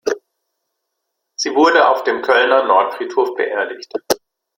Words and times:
Sie 1.35 1.53
wurde 1.53 1.87
auf 1.87 2.03
dem 2.03 2.23
Kölner 2.23 2.63
Nordfriedhof 2.65 3.35
beerdigt. 3.35 3.93